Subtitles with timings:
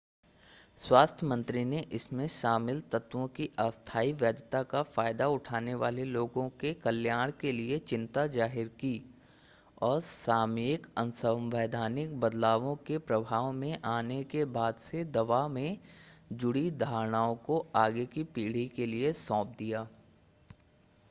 [0.81, 6.73] स्वास्थ्य मंत्री ने इसमें शामिल तत्वों की अस्थाई वैधता का फ़ायदा उठाने वाले लोगों के
[6.79, 8.93] कल्याण के लिए चिंता ज़ाहिर की
[9.81, 15.77] और सामयिक असंवैधानिक बदलावों के प्रभाव में आने के बाद से दवा से
[16.33, 19.87] जुड़ी धारणाओं को आगे की पीढ़ी के लिए सौंप दिया